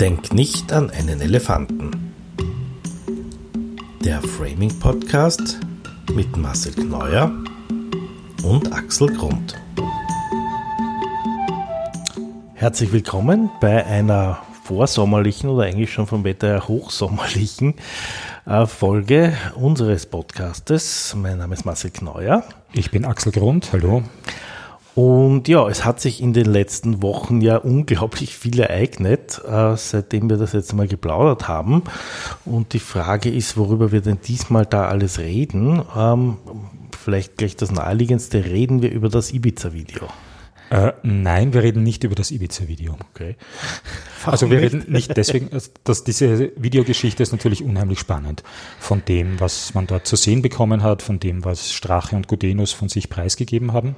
[0.00, 2.12] Denk nicht an einen Elefanten.
[4.04, 5.58] Der Framing Podcast
[6.14, 7.32] mit Marcel Kneuer
[8.42, 9.54] und Axel Grund.
[12.54, 17.74] Herzlich willkommen bei einer vorsommerlichen oder eigentlich schon vom Wetter her hochsommerlichen
[18.46, 21.14] äh, Folge unseres Podcastes.
[21.16, 22.44] Mein Name ist Marcel Kneuer.
[22.72, 24.02] Ich bin Axel Grund, hallo.
[24.96, 30.30] Und ja, es hat sich in den letzten Wochen ja unglaublich viel ereignet, äh, seitdem
[30.30, 31.82] wir das jetzt mal geplaudert haben.
[32.46, 35.82] Und die Frage ist, worüber wir denn diesmal da alles reden.
[35.94, 36.38] Ähm,
[36.98, 40.08] vielleicht gleich das naheliegendste, reden wir über das Ibiza-Video.
[40.70, 42.96] Äh, nein, wir reden nicht über das Ibiza-Video.
[43.12, 43.36] Okay.
[44.24, 45.50] Also wir reden nicht deswegen,
[45.84, 48.42] dass diese Videogeschichte ist natürlich unheimlich spannend.
[48.80, 52.72] Von dem, was man dort zu sehen bekommen hat, von dem, was Strache und Gudenus
[52.72, 53.94] von sich preisgegeben haben.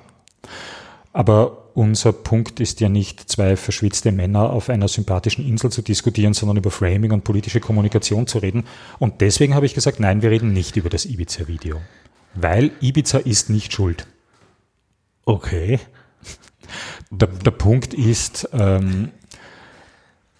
[1.18, 6.32] Aber unser Punkt ist ja nicht, zwei verschwitzte Männer auf einer sympathischen Insel zu diskutieren,
[6.32, 8.66] sondern über Framing und politische Kommunikation zu reden.
[9.00, 11.80] Und deswegen habe ich gesagt, nein, wir reden nicht über das Ibiza-Video.
[12.34, 14.06] Weil Ibiza ist nicht schuld.
[15.24, 15.80] Okay.
[17.10, 19.10] Der, der Punkt ist, ähm,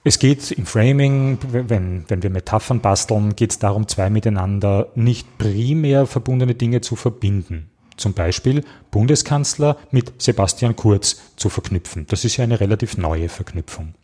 [0.04, 5.38] es geht im Framing, wenn, wenn wir Metaphern basteln, geht es darum, zwei miteinander nicht
[5.38, 7.68] primär verbundene Dinge zu verbinden.
[7.98, 12.06] Zum Beispiel Bundeskanzler mit Sebastian Kurz zu verknüpfen.
[12.08, 13.94] Das ist ja eine relativ neue Verknüpfung.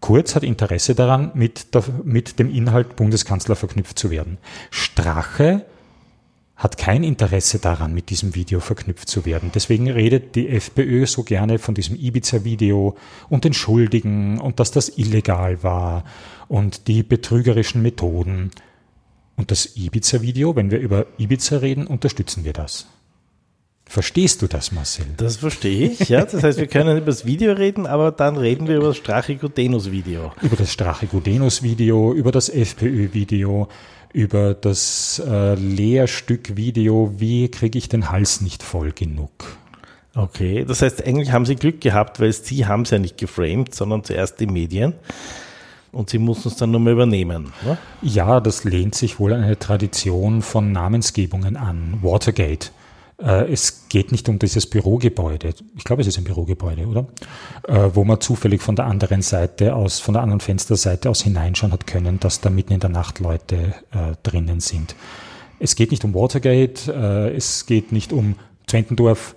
[0.00, 4.38] Kurz hat Interesse daran, mit, der, mit dem Inhalt Bundeskanzler verknüpft zu werden.
[4.70, 5.66] Strache
[6.56, 9.50] hat kein Interesse daran, mit diesem Video verknüpft zu werden.
[9.54, 12.96] Deswegen redet die FPÖ so gerne von diesem Ibiza-Video
[13.30, 16.04] und den Schuldigen und dass das illegal war
[16.48, 18.50] und die betrügerischen Methoden.
[19.36, 22.88] Und das Ibiza-Video, wenn wir über Ibiza reden, unterstützen wir das.
[23.90, 25.04] Verstehst du das, Marcel?
[25.16, 26.24] Das verstehe ich, ja.
[26.24, 30.30] Das heißt, wir können über das Video reden, aber dann reden wir über das Strache-Gudenus-Video.
[30.42, 33.66] Über das Strache-Gudenus-Video, über das FPÖ-Video,
[34.12, 39.32] über das äh, Lehrstück-Video, wie kriege ich den Hals nicht voll genug.
[40.14, 43.74] Okay, das heißt, eigentlich haben Sie Glück gehabt, weil Sie haben es ja nicht geframed,
[43.74, 44.94] sondern zuerst die Medien.
[45.90, 47.52] Und Sie mussten es dann nur mal übernehmen.
[47.64, 47.76] Ne?
[48.02, 51.98] Ja, das lehnt sich wohl an eine Tradition von Namensgebungen an.
[52.02, 52.70] Watergate
[53.22, 55.54] es geht nicht um dieses Bürogebäude.
[55.76, 57.06] Ich glaube, es ist ein Bürogebäude, oder?
[57.68, 61.72] Äh, wo man zufällig von der anderen Seite aus, von der anderen Fensterseite aus hineinschauen
[61.72, 64.94] hat können, dass da mitten in der Nacht Leute äh, drinnen sind.
[65.58, 66.90] Es geht nicht um Watergate,
[67.36, 68.36] es geht nicht um
[68.66, 69.36] Zwentendorf,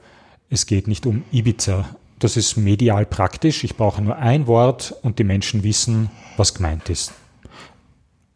[0.50, 1.86] es geht nicht um Ibiza.
[2.20, 3.66] Das ist medial praktisch.
[3.66, 7.12] Ich brauche nur ein Wort und die Menschen wissen, was gemeint ist.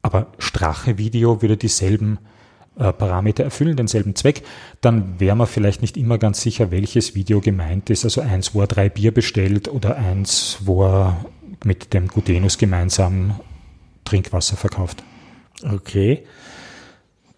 [0.01, 2.17] Aber Strache-Video würde dieselben
[2.79, 4.43] äh, Parameter erfüllen, denselben Zweck,
[4.81, 8.05] dann wäre man vielleicht nicht immer ganz sicher, welches Video gemeint ist.
[8.05, 11.25] Also eins, wo er drei Bier bestellt oder eins, wo er
[11.63, 13.39] mit dem Gutenus gemeinsam
[14.05, 15.03] Trinkwasser verkauft.
[15.63, 16.23] Okay.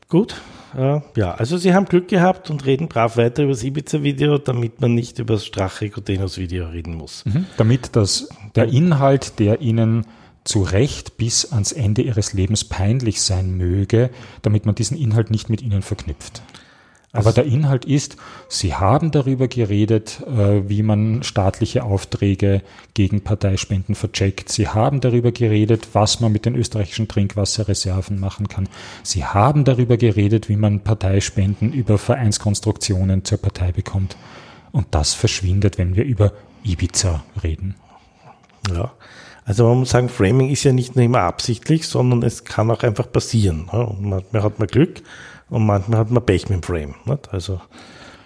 [0.09, 0.41] Gut.
[0.75, 4.81] Äh, ja, also Sie haben Glück gehabt und reden brav weiter über das Ibiza-Video, damit
[4.81, 7.25] man nicht über das Strache-Gutenus-Video reden muss.
[7.25, 10.05] Mhm, damit das, der Inhalt, der Ihnen
[10.43, 14.09] zu Recht bis ans Ende ihres Lebens peinlich sein möge,
[14.41, 16.41] damit man diesen Inhalt nicht mit ihnen verknüpft.
[17.11, 18.17] Also Aber der Inhalt ist,
[18.49, 22.61] Sie haben darüber geredet, äh, wie man staatliche Aufträge
[22.93, 24.49] gegen Parteispenden vercheckt.
[24.49, 28.69] Sie haben darüber geredet, was man mit den österreichischen Trinkwasserreserven machen kann.
[29.01, 34.15] Sie haben darüber geredet, wie man Parteispenden über Vereinskonstruktionen zur Partei bekommt.
[34.71, 36.33] Und das verschwindet, wenn wir über
[36.63, 37.73] Ibiza reden.
[38.71, 38.91] Ja.
[39.49, 42.83] Also man muss sagen, Framing ist ja nicht nur immer absichtlich, sondern es kann auch
[42.83, 43.63] einfach passieren.
[43.69, 45.01] Und manchmal hat man Glück
[45.49, 46.93] und manchmal hat man Pech mit dem Frame.
[47.31, 47.59] Also,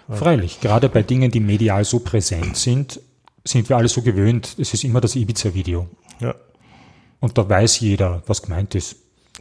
[0.06, 3.00] Freilich, gerade bei Dingen, die medial so präsent sind,
[3.42, 5.88] sind wir alle so gewöhnt, es ist immer das Ibiza-Video.
[6.20, 6.34] Ja.
[7.20, 8.96] Und da weiß jeder, was gemeint ist.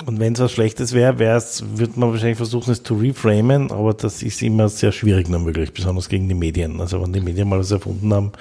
[0.05, 4.23] Und wenn es was Schlechtes wäre, würde man wahrscheinlich versuchen, es zu reframen, aber das
[4.23, 6.79] ist immer sehr schwierig nur möglich, besonders gegen die Medien.
[6.79, 8.31] Also wenn die Medien mal was erfunden haben,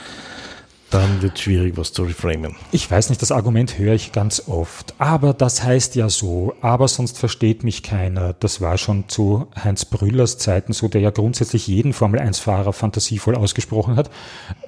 [0.92, 2.54] dann wird es schwierig, was zu reframen.
[2.70, 4.94] Ich weiß nicht, das Argument höre ich ganz oft.
[4.98, 8.34] Aber das heißt ja so, aber sonst versteht mich keiner.
[8.34, 13.96] Das war schon zu Heinz Brüllers Zeiten so, der ja grundsätzlich jeden Formel-1-Fahrer fantasievoll ausgesprochen
[13.96, 14.10] hat.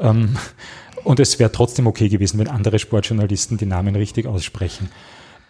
[0.00, 0.37] Ähm,
[1.05, 4.91] und es wäre trotzdem okay gewesen, wenn andere Sportjournalisten die Namen richtig aussprechen.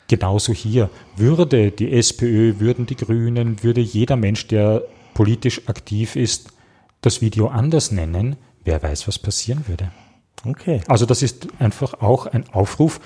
[0.08, 0.90] Genauso hier.
[1.16, 4.82] Würde die SPÖ, würden die Grünen, würde jeder Mensch, der
[5.14, 6.48] politisch aktiv ist,
[7.00, 9.92] das Video anders nennen, wer weiß, was passieren würde.
[10.44, 10.80] Okay.
[10.88, 13.00] Also das ist einfach auch ein Aufruf.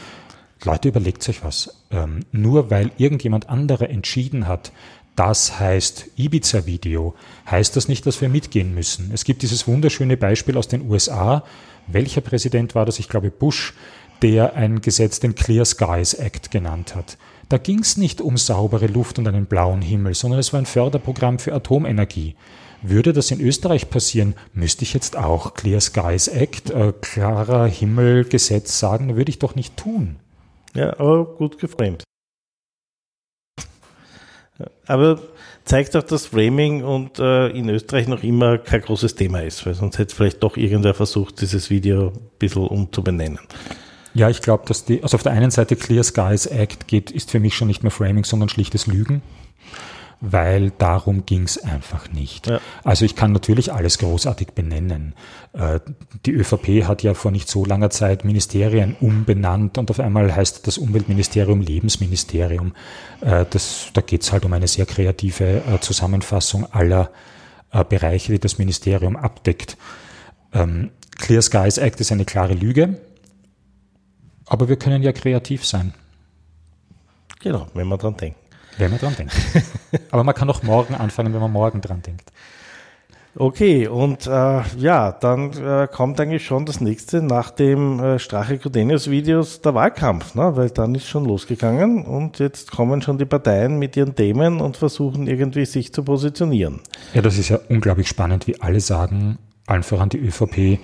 [0.64, 1.84] Leute, überlegt euch was.
[1.90, 4.72] Ähm, nur weil irgendjemand anderer entschieden hat,
[5.14, 7.14] das heißt Ibiza-Video,
[7.50, 9.10] heißt das nicht, dass wir mitgehen müssen.
[9.12, 11.42] Es gibt dieses wunderschöne Beispiel aus den USA.
[11.86, 12.98] Welcher Präsident war das?
[12.98, 13.74] Ich glaube Bush,
[14.22, 17.18] der ein Gesetz den Clear Skies Act genannt hat.
[17.48, 20.66] Da ging es nicht um saubere Luft und einen blauen Himmel, sondern es war ein
[20.66, 22.36] Förderprogramm für Atomenergie.
[22.82, 28.24] Würde das in Österreich passieren, müsste ich jetzt auch Clear Skies Act, äh, klarer Himmel
[28.24, 30.16] Gesetz sagen, würde ich doch nicht tun.
[30.74, 32.04] Ja, aber gut geframed.
[34.86, 35.20] Aber
[35.64, 39.74] zeigt auch, dass Framing und äh, in Österreich noch immer kein großes Thema ist, weil
[39.74, 43.40] sonst hätte vielleicht doch irgendwer versucht, dieses Video ein bisschen umzubenennen.
[44.14, 47.30] Ja, ich glaube, dass die, also auf der einen Seite Clear Skies Act geht, ist
[47.30, 49.22] für mich schon nicht mehr Framing, sondern schlichtes Lügen
[50.20, 52.48] weil darum ging es einfach nicht.
[52.48, 52.60] Ja.
[52.82, 55.14] Also ich kann natürlich alles großartig benennen.
[55.52, 55.80] Äh,
[56.26, 60.66] die ÖVP hat ja vor nicht so langer Zeit Ministerien umbenannt und auf einmal heißt
[60.66, 62.74] das Umweltministerium Lebensministerium.
[63.20, 67.10] Äh, das, da geht es halt um eine sehr kreative äh, Zusammenfassung aller
[67.90, 69.76] Bereiche, die das Ministerium abdeckt.
[70.54, 70.88] Ähm,
[71.18, 72.98] Clear Skies Act ist eine klare Lüge,
[74.46, 75.92] aber wir können ja kreativ sein.
[77.40, 78.47] Genau, wenn wir dran denken.
[78.78, 79.34] Wenn man dran denkt.
[80.10, 82.30] Aber man kann auch morgen anfangen, wenn man morgen dran denkt.
[83.40, 88.58] Okay, und äh, ja, dann äh, kommt eigentlich schon das nächste nach dem äh, Strache
[88.58, 90.56] Codenius Videos der Wahlkampf, ne?
[90.56, 94.76] weil dann ist schon losgegangen und jetzt kommen schon die Parteien mit ihren Themen und
[94.76, 96.80] versuchen irgendwie sich zu positionieren.
[97.14, 100.80] Ja, das ist ja unglaublich spannend, wie alle sagen, allen voran die ÖVP,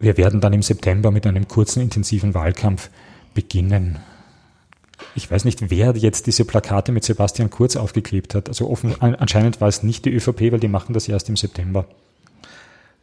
[0.00, 2.90] wir werden dann im September mit einem kurzen, intensiven Wahlkampf
[3.34, 3.98] beginnen
[5.14, 8.48] ich weiß nicht, wer jetzt diese Plakate mit Sebastian Kurz aufgeklebt hat.
[8.48, 11.86] Also offen, anscheinend war es nicht die ÖVP, weil die machen das erst im September.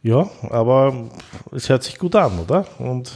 [0.02, 1.10] Ja, aber
[1.52, 2.66] es hört sich gut an, oder?
[2.78, 3.12] Und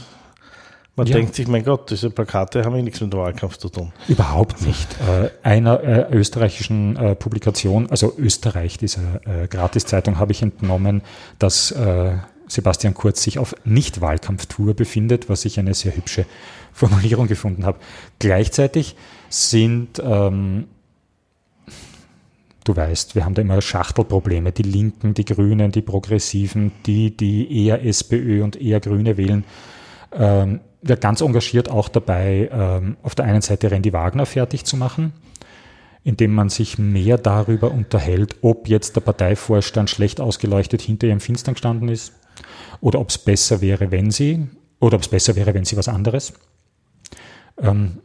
[0.95, 1.15] man ja.
[1.15, 3.91] denkt sich, mein Gott, diese Plakate haben ja nichts mit dem Wahlkampf zu tun.
[4.07, 4.87] Überhaupt nicht.
[5.03, 11.01] Äh, einer äh, österreichischen äh, Publikation, also Österreich, dieser äh, Gratiszeitung, habe ich entnommen,
[11.39, 12.13] dass äh,
[12.47, 16.25] Sebastian Kurz sich auf Nicht-Wahlkampftour befindet, was ich eine sehr hübsche
[16.73, 17.79] Formulierung gefunden habe.
[18.19, 18.95] Gleichzeitig
[19.29, 20.65] sind, ähm,
[22.63, 27.65] du weißt, wir haben da immer Schachtelprobleme, die Linken, die Grünen, die Progressiven, die, die
[27.65, 29.43] eher SPÖ und eher Grüne wählen.
[30.11, 34.75] Ähm, wir ganz engagiert auch dabei, ähm, auf der einen Seite Randy Wagner fertig zu
[34.75, 35.13] machen,
[36.03, 41.53] indem man sich mehr darüber unterhält, ob jetzt der Parteivorstand schlecht ausgeleuchtet hinter ihrem Finstern
[41.53, 42.13] gestanden ist
[42.81, 44.47] oder ob es besser wäre, wenn sie,
[44.79, 46.33] oder ob es besser wäre, wenn sie was anderes.
[47.63, 47.97] Ähm,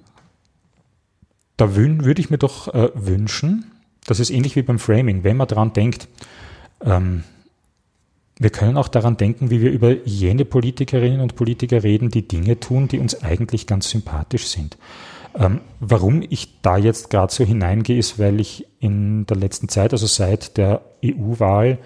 [1.59, 3.73] da würde ich mir doch äh, wünschen,
[4.07, 6.09] das ist ähnlich wie beim Framing, wenn man daran denkt,
[6.83, 7.25] ähm,
[8.39, 12.61] wir können auch daran denken, wie wir über jene Politikerinnen und Politiker reden, die Dinge
[12.61, 14.79] tun, die uns eigentlich ganz sympathisch sind.
[15.35, 19.93] Ähm, warum ich da jetzt gerade so hineingehe, ist, weil ich in der letzten Zeit,
[19.93, 21.79] also seit der EU-Wahl,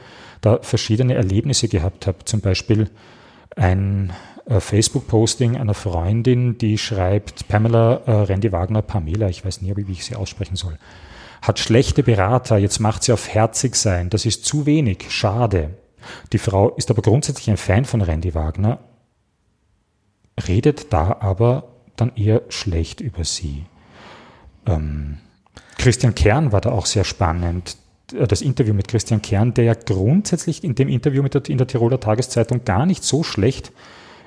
[0.42, 2.18] da verschiedene Erlebnisse gehabt habe.
[2.24, 2.90] Zum Beispiel
[3.56, 4.12] ein
[4.46, 10.04] Facebook-Posting einer Freundin, die schreibt, Pamela äh, Randy Wagner, Pamela, ich weiß nie, wie ich
[10.04, 10.78] sie aussprechen soll,
[11.40, 15.70] hat schlechte Berater, jetzt macht sie auf herzig sein, das ist zu wenig, schade.
[16.32, 18.80] Die Frau ist aber grundsätzlich ein Fan von Randy Wagner,
[20.48, 23.64] redet da aber dann eher schlecht über sie.
[24.66, 25.18] Ähm,
[25.78, 27.76] Christian Kern war da auch sehr spannend.
[28.12, 31.58] Äh, das Interview mit Christian Kern, der ja grundsätzlich in dem Interview mit der, in
[31.58, 33.72] der Tiroler Tageszeitung gar nicht so schlecht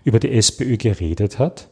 [0.05, 1.69] über die SPÖ geredet hat.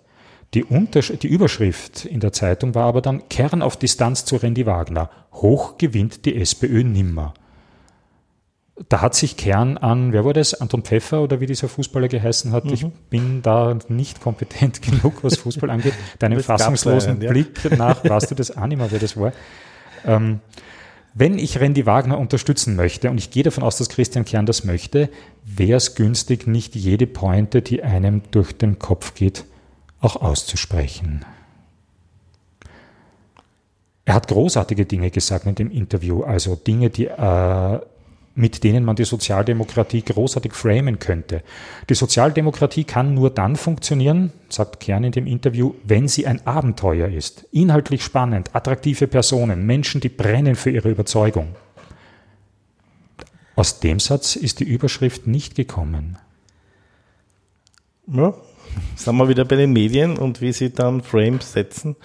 [0.53, 4.65] Die, Untersch die Überschrift in der Zeitung war aber dann Kern auf Distanz zu Randy
[4.65, 5.09] Wagner.
[5.31, 7.33] Hoch gewinnt die SPÖ nimmer.
[8.89, 10.55] Da hat sich Kern an, wer war das?
[10.55, 12.65] Anton Pfeffer oder wie dieser Fußballer geheißen hat.
[12.65, 12.73] Mhm.
[12.73, 15.93] Ich bin da nicht kompetent genug, was Fußball angeht.
[16.19, 17.31] Deinem fassungslosen einen, ja.
[17.31, 19.31] Blick nach, weißt du das auch nicht mehr, wer das war.
[20.05, 20.39] Ähm,
[21.13, 24.63] wenn ich Randy Wagner unterstützen möchte, und ich gehe davon aus, dass Christian Kern das
[24.63, 25.09] möchte,
[25.45, 29.45] wäre es günstig, nicht jede Pointe, die einem durch den Kopf geht,
[29.99, 31.23] auch auszusprechen.
[34.05, 37.79] Er hat großartige Dinge gesagt in dem Interview, also Dinge, die äh,
[38.35, 41.43] mit denen man die Sozialdemokratie großartig framen könnte.
[41.89, 47.09] Die Sozialdemokratie kann nur dann funktionieren, sagt Kern in dem Interview, wenn sie ein Abenteuer
[47.09, 47.45] ist.
[47.51, 51.55] Inhaltlich spannend, attraktive Personen, Menschen, die brennen für ihre Überzeugung.
[53.55, 56.17] Aus dem Satz ist die Überschrift nicht gekommen.
[58.07, 58.33] Ja,
[58.95, 61.95] sind wir wieder bei den Medien und wie sie dann Frames setzen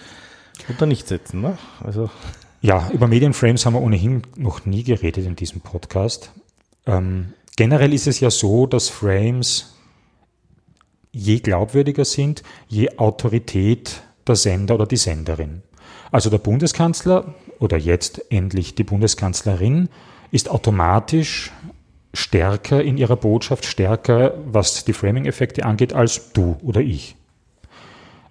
[0.69, 1.41] oder nicht setzen.
[1.41, 1.57] Ne?
[1.83, 2.11] Also
[2.61, 6.33] ja, über Medienframes haben wir ohnehin noch nie geredet in diesem Podcast.
[6.87, 9.75] Ähm, generell ist es ja so, dass Frames
[11.13, 15.63] je glaubwürdiger sind, je Autorität der Sender oder die Senderin.
[16.11, 19.89] Also der Bundeskanzler oder jetzt endlich die Bundeskanzlerin
[20.31, 21.53] ist automatisch
[22.15, 27.17] stärker in ihrer Botschaft, stärker, was die Framing-Effekte angeht, als du oder ich.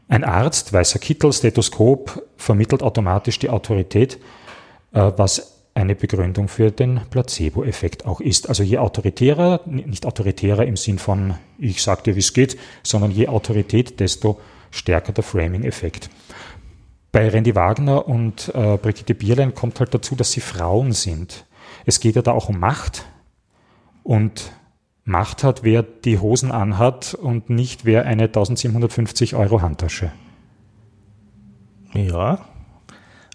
[0.07, 4.19] Ein Arzt, weißer Kittel, Stethoskop, vermittelt automatisch die Autorität,
[4.93, 8.49] äh, was eine Begründung für den Placebo-Effekt auch ist.
[8.49, 13.11] Also je autoritärer, nicht autoritärer im Sinn von ich sag dir, wie es geht, sondern
[13.11, 14.39] je Autorität, desto
[14.71, 16.09] stärker der Framing-Effekt.
[17.11, 21.45] Bei Randy Wagner und äh, Brigitte Bierlein kommt halt dazu, dass sie Frauen sind.
[21.85, 23.05] Es geht ja da auch um Macht
[24.03, 24.51] und
[25.07, 30.11] Macht hat, wer die Hosen anhat und nicht wer eine 1750 Euro Handtasche.
[31.93, 32.39] Ja,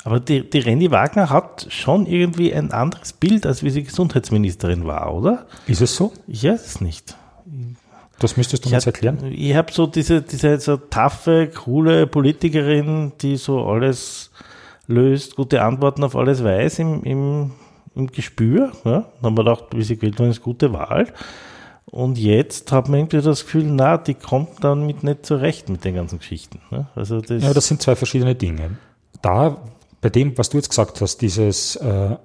[0.05, 4.87] aber die, die Renny Wagner hat schon irgendwie ein anderes Bild, als wie sie Gesundheitsministerin
[4.87, 5.47] war, oder?
[5.67, 6.13] Ist es so?
[6.27, 7.17] Ich weiß es nicht.
[8.19, 9.33] Das müsstest du mir jetzt erklären.
[9.33, 14.31] Ich habe so diese, diese so taffe, coole Politikerin, die so alles
[14.87, 17.53] löst, gute Antworten auf alles weiß im, im,
[17.95, 18.73] im Gespür.
[18.85, 19.07] Ja?
[19.23, 21.07] Dann haben wir gedacht, wie sie gewählt worden ist, gute Wahl.
[21.93, 25.95] Und jetzt hat man irgendwie das Gefühl, na, die kommt damit nicht zurecht mit den
[25.95, 26.59] ganzen Geschichten.
[26.71, 26.87] Ne?
[26.95, 28.79] Also das ja, das sind zwei verschiedene Dinge.
[29.21, 29.59] Da
[30.01, 32.17] bei dem, was du jetzt gesagt hast, dieses, äh,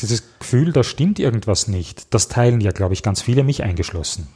[0.00, 4.26] dieses Gefühl, da stimmt irgendwas nicht, das teilen ja, glaube ich, ganz viele, mich eingeschlossen.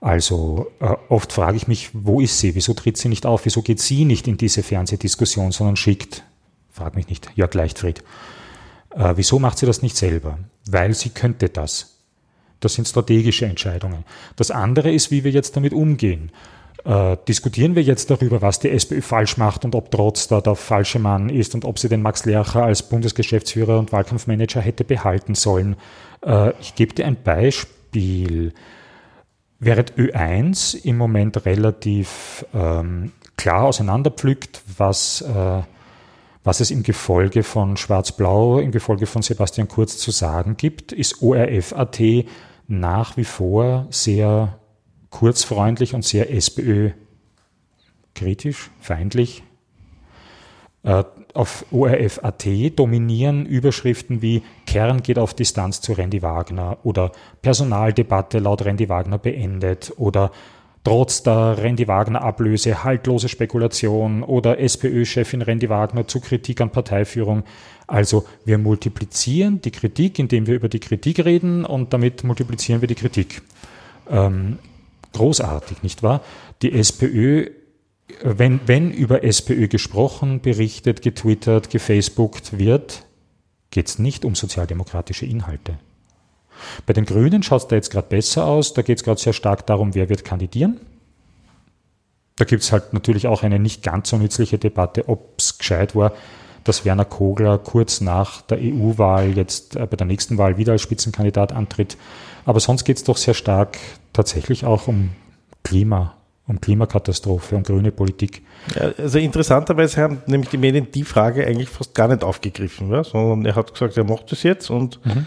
[0.00, 2.54] Also äh, oft frage ich mich, wo ist sie?
[2.54, 3.44] Wieso tritt sie nicht auf?
[3.46, 6.22] Wieso geht sie nicht in diese Fernsehdiskussion, sondern schickt,
[6.70, 8.04] frag mich nicht, Jörg Leichtfried.
[8.90, 10.38] Äh, wieso macht sie das nicht selber?
[10.70, 11.91] Weil sie könnte das.
[12.62, 14.04] Das sind strategische Entscheidungen.
[14.36, 16.30] Das andere ist, wie wir jetzt damit umgehen.
[16.84, 20.56] Äh, diskutieren wir jetzt darüber, was die SPÖ falsch macht und ob Trotz da der
[20.56, 25.34] falsche Mann ist und ob sie den Max Lercher als Bundesgeschäftsführer und Wahlkampfmanager hätte behalten
[25.34, 25.76] sollen.
[26.24, 28.52] Äh, ich gebe dir ein Beispiel.
[29.60, 35.62] Während Ö1 im Moment relativ ähm, klar auseinanderpflückt, was, äh,
[36.42, 41.22] was es im Gefolge von Schwarz-Blau, im Gefolge von Sebastian Kurz zu sagen gibt, ist
[41.22, 42.00] ORF.at
[42.72, 44.58] nach wie vor sehr
[45.10, 49.44] kurzfreundlich und sehr SPÖ-kritisch, feindlich.
[50.82, 58.38] Äh, auf ORF.at dominieren Überschriften wie Kern geht auf Distanz zu Randy Wagner oder Personaldebatte
[58.38, 60.32] laut Randy Wagner beendet oder
[60.84, 67.44] trotz der Randy Wagner Ablöse haltlose Spekulation oder SPÖ-Chefin Randy Wagner zu Kritik an Parteiführung.
[67.86, 72.88] Also wir multiplizieren die Kritik, indem wir über die Kritik reden und damit multiplizieren wir
[72.88, 73.42] die Kritik.
[74.10, 74.58] Ähm,
[75.12, 76.22] großartig, nicht wahr?
[76.62, 77.50] Die SPÖ,
[78.22, 83.04] wenn, wenn über SPÖ gesprochen, berichtet, getwittert, gefacebookt wird,
[83.70, 85.78] geht es nicht um sozialdemokratische Inhalte.
[86.86, 88.74] Bei den Grünen schaut es da jetzt gerade besser aus.
[88.74, 90.80] Da geht es gerade sehr stark darum, wer wird kandidieren.
[92.36, 95.94] Da gibt es halt natürlich auch eine nicht ganz so nützliche Debatte, ob es gescheit
[95.94, 96.12] war,
[96.64, 100.82] dass Werner Kogler kurz nach der EU-Wahl jetzt äh, bei der nächsten Wahl wieder als
[100.82, 101.96] Spitzenkandidat antritt.
[102.44, 103.78] Aber sonst geht es doch sehr stark
[104.12, 105.10] tatsächlich auch um
[105.62, 106.14] Klima,
[106.46, 108.42] um Klimakatastrophe, um grüne Politik.
[108.98, 113.46] Also interessanterweise haben nämlich die Medien die Frage eigentlich fast gar nicht aufgegriffen, ja, sondern
[113.46, 115.26] er hat gesagt, er macht das jetzt und mhm.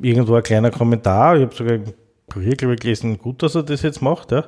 [0.00, 1.84] Irgendwo ein kleiner Kommentar, ich habe sogar im
[2.32, 4.44] Kurier gelesen, gut, dass er das jetzt macht, ja.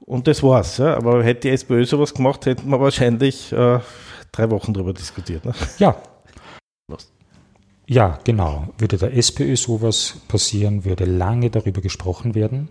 [0.00, 0.96] Und das war's, ja.
[0.96, 3.78] Aber hätte die SPÖ sowas gemacht, hätten wir wahrscheinlich äh,
[4.32, 5.44] drei Wochen darüber diskutiert.
[5.44, 5.52] Ne?
[5.78, 5.96] Ja.
[6.88, 7.12] Was?
[7.86, 8.68] Ja, genau.
[8.78, 12.68] Würde der SPÖ sowas passieren, würde lange darüber gesprochen werden.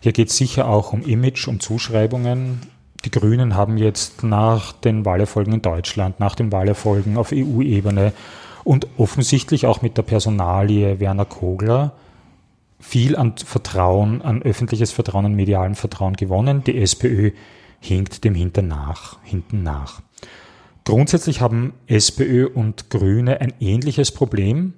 [0.00, 2.60] Hier geht es sicher auch um Image, um Zuschreibungen.
[3.04, 8.12] Die Grünen haben jetzt nach den Wahlerfolgen in Deutschland, nach den Wahlerfolgen auf EU-Ebene
[8.68, 11.94] und offensichtlich auch mit der Personalie Werner Kogler
[12.78, 16.64] viel an Vertrauen, an öffentliches Vertrauen, an medialen Vertrauen gewonnen.
[16.64, 17.30] Die SPÖ
[17.80, 20.02] hinkt dem hinten nach, hinten nach.
[20.84, 24.74] Grundsätzlich haben SPÖ und Grüne ein ähnliches Problem,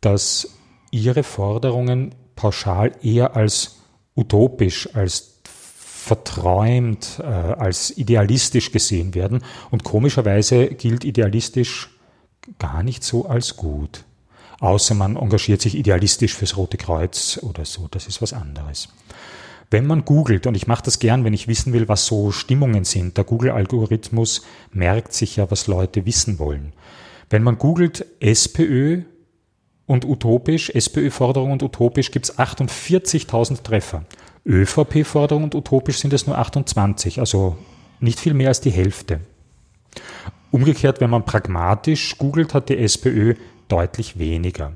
[0.00, 0.58] dass
[0.90, 3.82] ihre Forderungen pauschal eher als
[4.16, 9.44] utopisch, als verträumt, äh, als idealistisch gesehen werden.
[9.70, 11.90] Und komischerweise gilt idealistisch
[12.58, 14.04] gar nicht so als gut.
[14.60, 17.88] Außer man engagiert sich idealistisch fürs Rote Kreuz oder so.
[17.90, 18.88] Das ist was anderes.
[19.70, 22.84] Wenn man googelt, und ich mache das gern, wenn ich wissen will, was so Stimmungen
[22.84, 26.72] sind, der Google-Algorithmus merkt sich ja, was Leute wissen wollen.
[27.28, 29.02] Wenn man googelt SPÖ
[29.86, 34.04] und utopisch, SPÖ-Forderung und utopisch, gibt es 48.000 Treffer.
[34.46, 37.58] ÖVP-Forderung und utopisch sind es nur 28, also
[38.00, 39.20] nicht viel mehr als die Hälfte.
[40.50, 43.34] Umgekehrt, wenn man pragmatisch googelt, hat die SPÖ
[43.68, 44.72] deutlich weniger.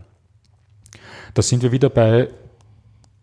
[1.34, 2.28] Da sind wir wieder bei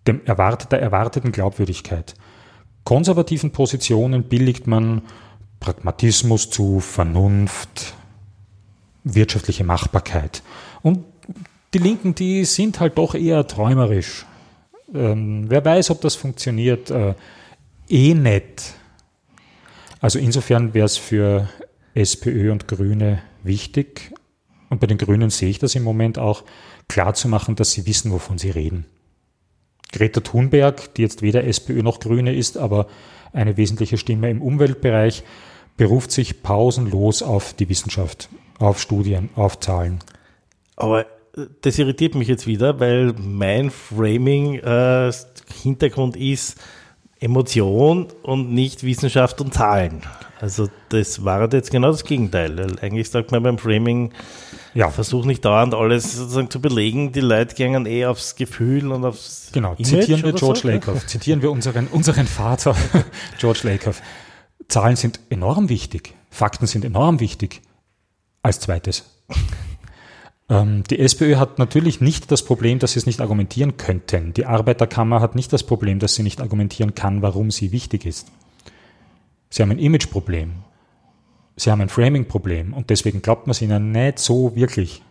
[0.07, 2.15] dem erwart der erwarteten Glaubwürdigkeit.
[2.83, 5.03] Konservativen Positionen billigt man
[5.59, 7.93] Pragmatismus zu, Vernunft,
[9.03, 10.41] wirtschaftliche Machbarkeit.
[10.81, 11.05] Und
[11.73, 14.25] die Linken, die sind halt doch eher träumerisch.
[14.93, 16.89] Ähm, wer weiß, ob das funktioniert.
[16.89, 17.13] Äh,
[17.89, 18.73] eh nett.
[19.99, 21.49] Also insofern wäre es für
[21.93, 24.13] SPÖ und Grüne wichtig,
[24.69, 26.43] und bei den Grünen sehe ich das im Moment auch,
[26.87, 28.85] klar zu machen, dass sie wissen, wovon sie reden.
[29.91, 32.87] Greta Thunberg, die jetzt weder SPÖ noch Grüne ist, aber
[33.33, 35.23] eine wesentliche Stimme im Umweltbereich,
[35.77, 38.29] beruft sich pausenlos auf die Wissenschaft,
[38.59, 39.99] auf Studien, auf Zahlen.
[40.75, 41.05] Aber
[41.35, 45.11] äh, das irritiert mich jetzt wieder, weil mein Framing äh,
[45.61, 46.59] Hintergrund ist
[47.19, 50.01] Emotion und nicht Wissenschaft und Zahlen.
[50.39, 52.77] Also das war jetzt genau das Gegenteil.
[52.81, 54.13] Eigentlich sagt man beim Framing,
[54.73, 54.89] ja.
[54.89, 57.11] versuch nicht dauernd alles sozusagen zu belegen.
[57.11, 60.67] Die Leute gehen eh aufs Gefühl und aufs Genau, Image zitieren wir George so?
[60.69, 62.73] Lakoff, zitieren wir unseren, unseren Vater
[63.39, 64.01] George Lakoff.
[64.69, 67.61] Zahlen sind enorm wichtig, Fakten sind enorm wichtig.
[68.41, 69.03] Als zweites.
[70.49, 74.33] Ähm, die SPÖ hat natürlich nicht das Problem, dass sie es nicht argumentieren könnten.
[74.33, 78.31] Die Arbeiterkammer hat nicht das Problem, dass sie nicht argumentieren kann, warum sie wichtig ist.
[79.49, 80.63] Sie haben ein Imageproblem.
[81.55, 85.03] Sie haben ein Framing-Problem und deswegen glaubt man es ihnen nicht so wirklich.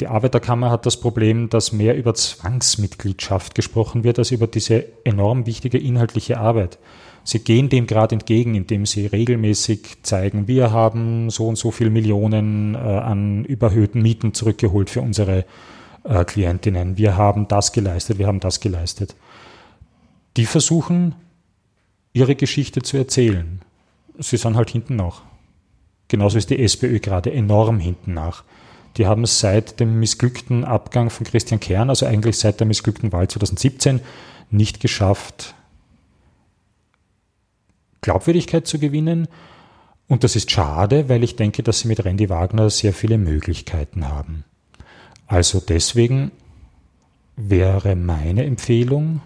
[0.00, 5.46] Die Arbeiterkammer hat das Problem, dass mehr über Zwangsmitgliedschaft gesprochen wird, als über diese enorm
[5.46, 6.78] wichtige inhaltliche Arbeit.
[7.24, 11.90] Sie gehen dem gerade entgegen, indem sie regelmäßig zeigen, wir haben so und so viele
[11.90, 15.44] Millionen äh, an überhöhten Mieten zurückgeholt für unsere
[16.04, 16.96] äh, Klientinnen.
[16.96, 19.14] Wir haben das geleistet, wir haben das geleistet.
[20.36, 21.14] Die versuchen,
[22.12, 23.60] ihre Geschichte zu erzählen.
[24.18, 25.22] Sie sind halt hinten nach.
[26.08, 28.44] Genauso ist die SPÖ gerade enorm hinten nach.
[28.96, 33.12] Die haben es seit dem missglückten Abgang von Christian Kern, also eigentlich seit der missglückten
[33.12, 34.00] Wahl 2017,
[34.50, 35.54] nicht geschafft,
[38.00, 39.28] Glaubwürdigkeit zu gewinnen.
[40.08, 44.08] Und das ist schade, weil ich denke, dass sie mit Randy Wagner sehr viele Möglichkeiten
[44.08, 44.44] haben.
[45.26, 46.32] Also deswegen
[47.36, 49.22] wäre meine Empfehlung,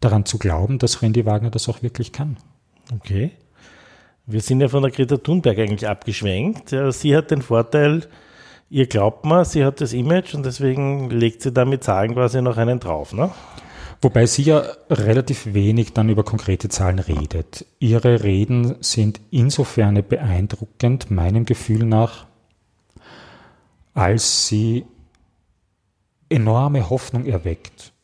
[0.00, 2.36] daran zu glauben, dass Randy Wagner das auch wirklich kann.
[2.92, 3.30] Okay.
[4.26, 6.74] Wir sind ja von der Greta Thunberg eigentlich abgeschwenkt.
[6.90, 8.06] Sie hat den Vorteil,
[8.68, 12.42] ihr glaubt mal, sie hat das Image und deswegen legt sie da mit Zahlen quasi
[12.42, 13.30] noch einen drauf, ne?
[14.04, 17.64] Wobei sie ja relativ wenig dann über konkrete Zahlen redet.
[17.78, 22.26] Ihre Reden sind insofern beeindruckend, meinem Gefühl nach,
[23.94, 24.84] als sie
[26.28, 27.94] enorme Hoffnung erweckt.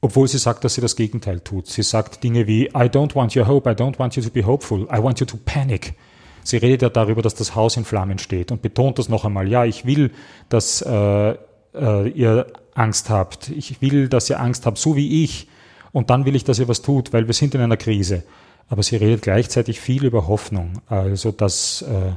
[0.00, 1.66] Obwohl sie sagt, dass sie das Gegenteil tut.
[1.66, 4.46] Sie sagt Dinge wie, I don't want your hope, I don't want you to be
[4.46, 5.96] hopeful, I want you to panic.
[6.44, 9.46] Sie redet ja darüber, dass das Haus in Flammen steht und betont das noch einmal.
[9.48, 10.12] Ja, ich will,
[10.48, 11.36] dass äh,
[11.74, 13.48] äh, ihr Angst habt.
[13.50, 15.48] Ich will, dass ihr Angst habt, so wie ich.
[15.92, 18.22] Und dann will ich, dass ihr was tut, weil wir sind in einer Krise.
[18.68, 20.80] Aber sie redet gleichzeitig viel über Hoffnung.
[20.86, 22.12] Also, dass äh,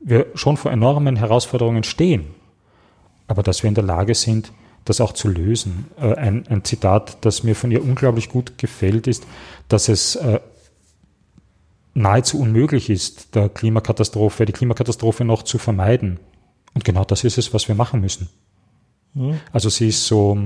[0.00, 2.26] wir schon vor enormen Herausforderungen stehen.
[3.26, 4.52] Aber dass wir in der Lage sind,
[4.84, 5.86] das auch zu lösen.
[6.00, 9.26] Äh, ein, ein, Zitat, das mir von ihr unglaublich gut gefällt, ist,
[9.68, 10.40] dass es äh,
[11.94, 16.20] nahezu unmöglich ist, der Klimakatastrophe, die Klimakatastrophe noch zu vermeiden.
[16.74, 18.28] Und genau das ist es, was wir machen müssen.
[19.18, 19.40] Mhm.
[19.52, 20.38] Also sie ist so,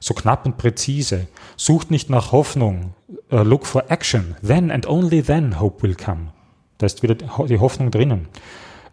[0.00, 1.28] so knapp und präzise.
[1.56, 2.94] Sucht nicht nach Hoffnung.
[3.30, 4.34] Uh, look for action.
[4.42, 6.32] Then and only then hope will come.
[6.78, 8.28] Da ist wieder die Hoffnung drinnen.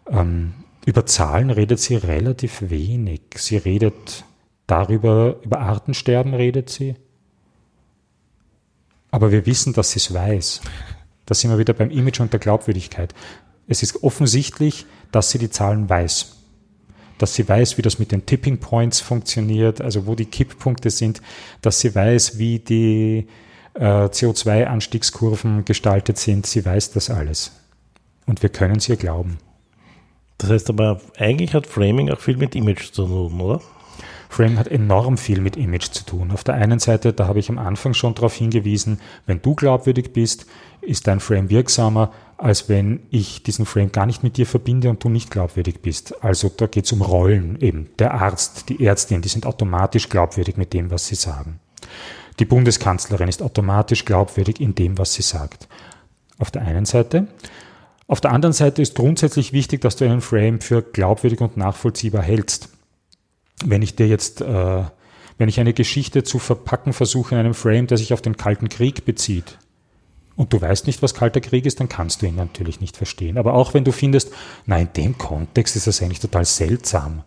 [0.08, 0.54] Ähm,
[0.86, 3.22] über Zahlen redet sie relativ wenig.
[3.36, 4.24] Sie redet
[4.66, 6.94] darüber, über Artensterben redet sie.
[9.10, 10.60] Aber wir wissen, dass sie es weiß.
[11.26, 13.14] Da sind wir wieder beim Image und der Glaubwürdigkeit.
[13.66, 16.37] Es ist offensichtlich, dass sie die Zahlen weiß
[17.18, 21.20] dass sie weiß, wie das mit den Tipping Points funktioniert, also wo die Kipppunkte sind,
[21.62, 23.26] dass sie weiß, wie die
[23.74, 26.46] äh, CO2-Anstiegskurven gestaltet sind.
[26.46, 27.52] Sie weiß das alles.
[28.26, 29.38] Und wir können es ihr glauben.
[30.38, 33.60] Das heißt aber, eigentlich hat Framing auch viel mit Image zu tun, oder?
[34.28, 36.30] Framing hat enorm viel mit Image zu tun.
[36.30, 40.12] Auf der einen Seite, da habe ich am Anfang schon darauf hingewiesen, wenn du glaubwürdig
[40.12, 40.46] bist,
[40.80, 45.02] ist dein Frame wirksamer, als wenn ich diesen Frame gar nicht mit dir verbinde und
[45.02, 46.22] du nicht glaubwürdig bist.
[46.22, 47.90] Also da geht es um Rollen eben.
[47.98, 51.58] Der Arzt, die Ärztin, die sind automatisch glaubwürdig mit dem, was sie sagen.
[52.38, 55.68] Die Bundeskanzlerin ist automatisch glaubwürdig in dem, was sie sagt.
[56.38, 57.26] Auf der einen Seite.
[58.06, 62.22] Auf der anderen Seite ist grundsätzlich wichtig, dass du einen Frame für glaubwürdig und nachvollziehbar
[62.22, 62.68] hältst.
[63.64, 64.84] Wenn ich dir jetzt, äh,
[65.36, 68.68] wenn ich eine Geschichte zu verpacken versuche in einem Frame, der sich auf den Kalten
[68.68, 69.58] Krieg bezieht,
[70.38, 73.38] und du weißt nicht, was Kalter Krieg ist, dann kannst du ihn natürlich nicht verstehen.
[73.38, 74.32] Aber auch wenn du findest,
[74.66, 77.24] nein, in dem Kontext ist das eigentlich total seltsam,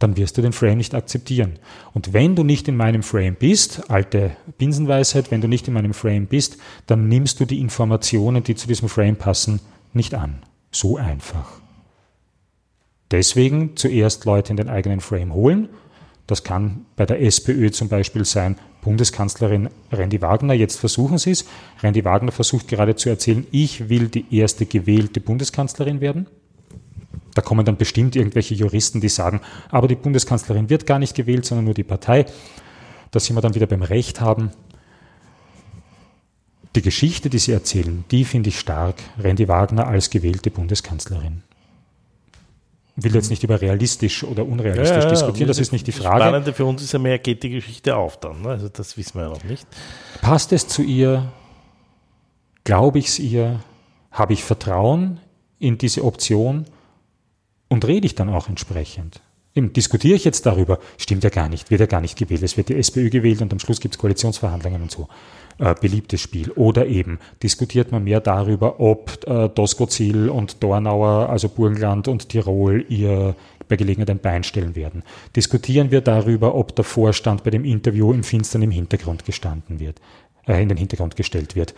[0.00, 1.60] dann wirst du den Frame nicht akzeptieren.
[1.92, 5.94] Und wenn du nicht in meinem Frame bist, alte Binsenweisheit, wenn du nicht in meinem
[5.94, 9.60] Frame bist, dann nimmst du die Informationen, die zu diesem Frame passen,
[9.92, 10.42] nicht an.
[10.72, 11.60] So einfach.
[13.12, 15.68] Deswegen zuerst Leute in den eigenen Frame holen.
[16.26, 21.44] Das kann bei der SPÖ zum Beispiel sein, Bundeskanzlerin Randy Wagner, jetzt versuchen Sie es.
[21.82, 26.26] Randy Wagner versucht gerade zu erzählen, ich will die erste gewählte Bundeskanzlerin werden.
[27.34, 31.44] Da kommen dann bestimmt irgendwelche Juristen, die sagen, aber die Bundeskanzlerin wird gar nicht gewählt,
[31.44, 32.26] sondern nur die Partei.
[33.10, 34.50] Da sind wir dann wieder beim Recht haben.
[36.76, 38.96] Die Geschichte, die Sie erzählen, die finde ich stark.
[39.18, 41.42] Randy Wagner als gewählte Bundeskanzlerin.
[42.96, 46.18] Will jetzt nicht über realistisch oder unrealistisch ja, diskutieren, das ist nicht die Frage.
[46.18, 48.42] Das Spannende für uns ist ja mehr, geht die Geschichte auf dann?
[48.42, 48.50] Ne?
[48.50, 49.66] Also das wissen wir ja noch nicht.
[50.20, 51.32] Passt es zu ihr?
[52.62, 53.60] Glaube ich es ihr?
[54.12, 55.18] Habe ich Vertrauen
[55.58, 56.66] in diese Option?
[57.68, 59.20] Und rede ich dann auch entsprechend?
[59.56, 60.80] Eben, diskutiere ich jetzt darüber?
[60.98, 62.42] Stimmt ja gar nicht, wird ja gar nicht gewählt.
[62.42, 65.08] Es wird die SPÖ gewählt und am Schluss gibt es Koalitionsverhandlungen und so
[65.58, 66.50] äh, beliebtes Spiel.
[66.52, 72.84] Oder eben diskutiert man mehr darüber, ob äh, Doskozil und Dornauer, also Burgenland und Tirol,
[72.88, 73.36] ihr
[73.68, 75.04] bei Gelegenheit ein Bein stellen werden.
[75.36, 80.00] Diskutieren wir darüber, ob der Vorstand bei dem Interview im Finstern im Hintergrund gestanden wird,
[80.48, 81.74] äh, in den Hintergrund gestellt wird.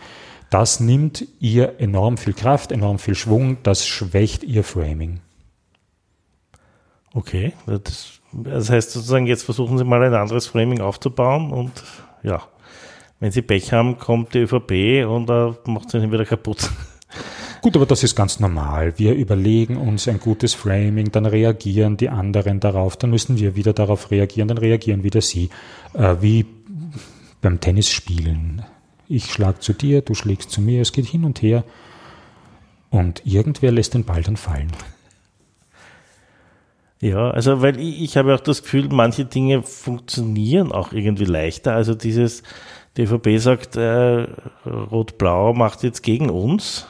[0.49, 5.19] Das nimmt ihr enorm viel Kraft, enorm viel Schwung, das schwächt ihr Framing.
[7.13, 11.71] Okay, das, das heißt sozusagen, jetzt versuchen Sie mal ein anderes Framing aufzubauen und
[12.23, 12.43] ja,
[13.19, 16.69] wenn sie Pech haben, kommt die ÖVP und da äh, macht sie ihn wieder kaputt.
[17.61, 18.93] Gut, aber das ist ganz normal.
[18.97, 23.73] Wir überlegen uns ein gutes Framing, dann reagieren die anderen darauf, dann müssen wir wieder
[23.73, 25.49] darauf reagieren, dann reagieren wieder sie.
[25.93, 26.45] Äh, wie
[27.41, 28.63] beim Tennisspielen.
[29.07, 31.63] Ich schlag zu dir, du schlägst zu mir, es geht hin und her.
[32.89, 34.71] Und irgendwer lässt den Ball dann fallen.
[36.99, 41.73] Ja, also weil ich, ich habe auch das Gefühl, manche Dinge funktionieren auch irgendwie leichter.
[41.73, 42.43] Also dieses,
[42.97, 44.27] die ÖVP sagt, äh,
[44.65, 46.87] Rot-Blau macht jetzt gegen uns.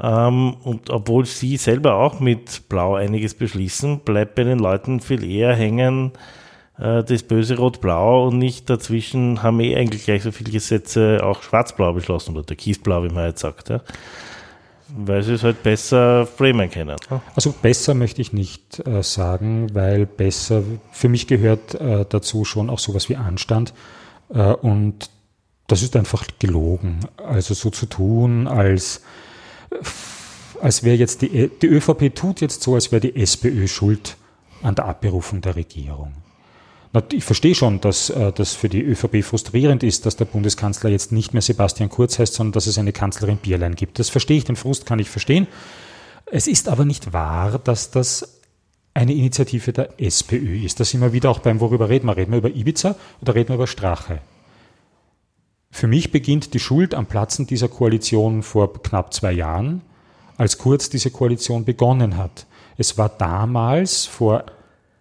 [0.00, 5.24] Ähm, und obwohl sie selber auch mit Blau einiges beschließen, bleibt bei den Leuten viel
[5.24, 6.12] eher hängen
[6.80, 11.42] äh, das böse Rot-Blau und nicht dazwischen haben eh eigentlich gleich so viele Gesetze auch
[11.42, 13.68] Schwarz-Blau beschlossen oder Türkis-Blau, wie man jetzt sagt.
[13.68, 13.80] Ja.
[14.96, 16.96] Weil sie es halt besser framen können.
[17.10, 17.20] Ne?
[17.34, 22.70] Also besser möchte ich nicht äh, sagen, weil besser, für mich gehört äh, dazu schon
[22.70, 23.72] auch sowas wie Anstand.
[24.32, 25.10] Äh, und
[25.66, 27.00] das ist einfach gelogen.
[27.16, 29.02] Also so zu tun, als,
[30.60, 34.16] als wäre jetzt die, die ÖVP tut jetzt so, als wäre die SPÖ schuld
[34.62, 36.12] an der Abberufung der Regierung.
[37.12, 41.12] Ich verstehe schon, dass äh, das für die ÖVP frustrierend ist, dass der Bundeskanzler jetzt
[41.12, 44.00] nicht mehr Sebastian Kurz heißt, sondern dass es eine Kanzlerin Bierlein gibt.
[44.00, 45.46] Das verstehe ich, den Frust kann ich verstehen.
[46.26, 48.40] Es ist aber nicht wahr, dass das
[48.92, 50.80] eine Initiative der SPÖ ist.
[50.80, 52.16] Da sind wir wieder auch beim, worüber reden wir?
[52.16, 54.20] Reden wir über Ibiza oder reden wir über Strache?
[55.70, 59.82] Für mich beginnt die Schuld am Platzen dieser Koalition vor knapp zwei Jahren,
[60.36, 62.46] als Kurz diese Koalition begonnen hat.
[62.76, 64.44] Es war damals, vor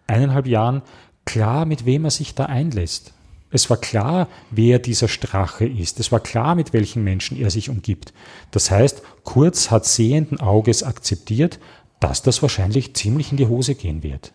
[0.05, 0.83] eineinhalb Jahren,
[1.29, 3.13] klar, mit wem er sich da einlässt.
[3.51, 5.99] Es war klar, wer dieser Strache ist.
[5.99, 8.13] Es war klar, mit welchen Menschen er sich umgibt.
[8.51, 11.59] Das heißt, Kurz hat sehenden Auges akzeptiert,
[11.99, 14.31] dass das wahrscheinlich ziemlich in die Hose gehen wird.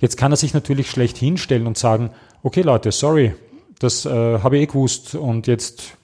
[0.00, 2.10] Jetzt kann er sich natürlich schlecht hinstellen und sagen,
[2.42, 3.36] okay Leute, sorry,
[3.78, 4.10] das äh,
[4.40, 5.96] habe ich eh gewusst und jetzt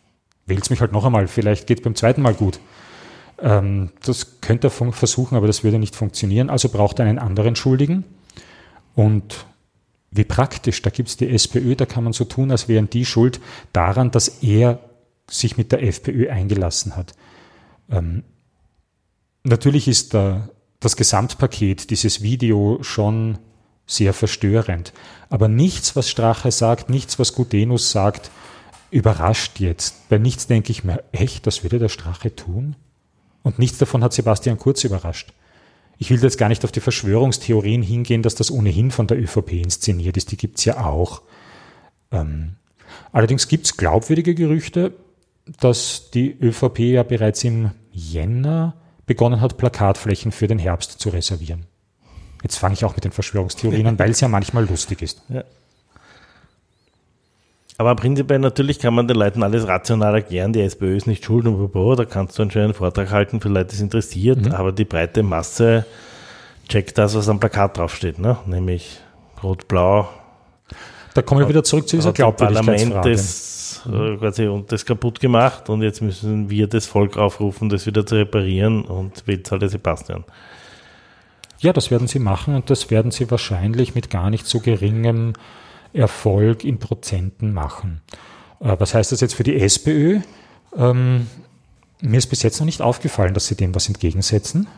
[0.47, 1.27] wählt mich halt noch einmal.
[1.27, 2.61] Vielleicht geht beim zweiten Mal gut.
[3.41, 6.51] Ähm, das könnte er versuchen, aber das würde nicht funktionieren.
[6.51, 8.05] Also braucht er einen anderen Schuldigen.
[8.95, 9.45] Und
[10.11, 13.05] wie praktisch, da gibt es die SPÖ, da kann man so tun, als wären die
[13.05, 13.41] schuld
[13.73, 14.81] daran, dass er
[15.31, 17.13] sich mit der FPÖ eingelassen hat.
[17.91, 18.25] Ähm,
[19.45, 20.49] natürlich ist da
[20.81, 23.39] das Gesamtpaket, dieses Video schon
[23.87, 24.93] sehr verstörend.
[25.29, 28.31] Aber nichts, was Strache sagt, nichts, was Gutenus sagt,
[28.91, 30.09] überrascht jetzt.
[30.09, 32.77] Bei nichts denke ich mir, echt, das würde der Strache tun?
[33.43, 35.33] Und nichts davon hat Sebastian Kurz überrascht.
[35.99, 39.53] Ich will jetzt gar nicht auf die Verschwörungstheorien hingehen, dass das ohnehin von der ÖVP
[39.55, 40.31] inszeniert ist.
[40.31, 41.23] Die gibt's ja auch.
[42.13, 42.55] Ähm,
[43.13, 44.95] allerdings gibt's glaubwürdige Gerüchte,
[45.61, 51.67] dass die ÖVP ja bereits im Jänner begonnen hat, Plakatflächen für den Herbst zu reservieren.
[52.43, 55.23] Jetzt fange ich auch mit den Verschwörungstheorien an, weil es ja manchmal lustig ist.
[55.29, 55.43] Ja.
[57.81, 61.47] Aber prinzipiell natürlich kann man den Leuten alles rational erklären, die SPÖ ist nicht schuld
[61.47, 64.53] und boah, da kannst du einen schönen Vortrag halten für Leute, die es interessiert, mhm.
[64.53, 65.87] aber die breite Masse
[66.69, 68.37] checkt das, was am Plakat draufsteht, ne?
[68.47, 68.99] nämlich
[69.45, 70.09] rot-blau.
[71.15, 72.91] Da kommen wir wieder zurück zu dieser Glaubwürdigkeitsfrage.
[72.91, 77.69] Parlament das, äh, quasi, und das kaputt gemacht und jetzt müssen wir das Volk aufrufen,
[77.69, 80.25] das wieder zu reparieren und wählt halt Sebastian.
[81.61, 85.35] Ja, das werden sie machen und das werden sie wahrscheinlich mit gar nicht so geringem
[85.93, 88.01] Erfolg in Prozenten machen.
[88.61, 90.21] Äh, was heißt das jetzt für die SPÖ?
[90.77, 91.27] Ähm,
[92.01, 94.69] Mir ist bis jetzt noch nicht aufgefallen, dass sie dem was entgegensetzen.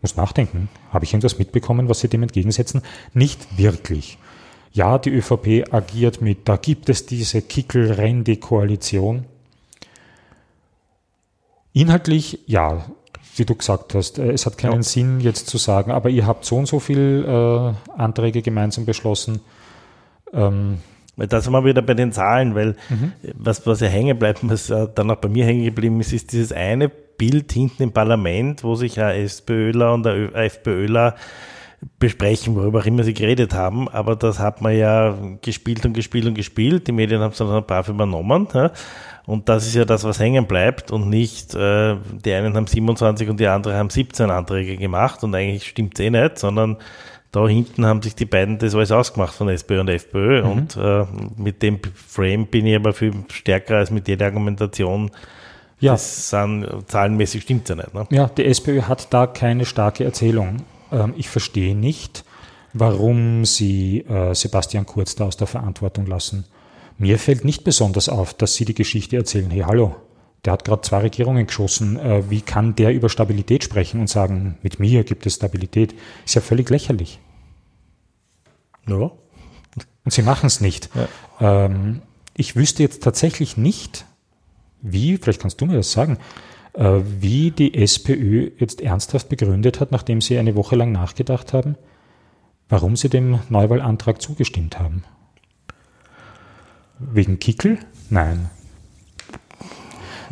[0.00, 0.68] Muss nachdenken.
[0.92, 2.82] Habe ich irgendwas mitbekommen, was sie dem entgegensetzen?
[3.14, 4.18] Nicht wirklich.
[4.72, 9.26] Ja, die ÖVP agiert mit, da gibt es diese Kickel-Rende-Koalition.
[11.72, 12.84] Inhaltlich, ja,
[13.36, 14.82] wie du gesagt hast, äh, es hat keinen ja.
[14.82, 19.40] Sinn jetzt zu sagen, aber ihr habt so und so viele äh, Anträge gemeinsam beschlossen.
[20.32, 20.78] Ähm,
[21.16, 23.12] da sind wir wieder bei den Zahlen, weil mhm.
[23.34, 26.52] was, was ja hängen bleibt, was dann auch bei mir hängen geblieben ist, ist dieses
[26.52, 31.14] eine Bild hinten im Parlament, wo sich ein SPÖler und ein FPÖler
[31.98, 33.88] besprechen, worüber auch immer sie geredet haben.
[33.88, 36.86] Aber das hat man ja gespielt und gespielt und gespielt.
[36.86, 38.48] Die Medien haben es dann brav übernommen.
[38.54, 38.70] Ja.
[39.26, 43.28] Und das ist ja das, was hängen bleibt und nicht, äh, die einen haben 27
[43.28, 46.76] und die anderen haben 17 Anträge gemacht und eigentlich stimmt es eh nicht, sondern
[47.32, 50.50] da hinten haben sich die beiden das alles ausgemacht von SPÖ und FPÖ mhm.
[50.50, 55.10] und äh, mit dem Frame bin ich aber viel stärker als mit jeder Argumentation.
[55.80, 55.92] Ja.
[55.92, 57.94] Das sind, zahlenmäßig stimmt es ja nicht.
[57.94, 58.06] Ne?
[58.10, 60.58] Ja, die SPÖ hat da keine starke Erzählung.
[60.92, 62.24] Ähm, ich verstehe nicht,
[62.74, 66.44] warum sie äh, Sebastian Kurz da aus der Verantwortung lassen.
[66.98, 69.96] Mir fällt nicht besonders auf, dass sie die Geschichte erzählen, hey hallo,
[70.44, 74.58] der hat gerade zwei Regierungen geschossen, äh, wie kann der über Stabilität sprechen und sagen,
[74.62, 75.94] mit mir gibt es Stabilität?
[76.24, 77.20] Ist ja völlig lächerlich.
[78.88, 79.12] Ja.
[80.04, 80.90] Und sie machen es nicht.
[81.40, 81.66] Ja.
[81.66, 82.02] Ähm,
[82.36, 84.04] ich wüsste jetzt tatsächlich nicht,
[84.80, 86.18] wie, vielleicht kannst du mir das sagen,
[86.72, 91.76] äh, wie die SPÖ jetzt ernsthaft begründet hat, nachdem sie eine Woche lang nachgedacht haben,
[92.68, 95.04] warum sie dem Neuwahlantrag zugestimmt haben.
[96.98, 97.78] Wegen Kickel?
[98.10, 98.50] Nein.